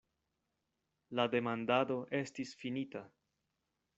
La 1.19 1.25
demandado 1.33 1.99
estis 2.23 2.57
finita. 2.65 3.03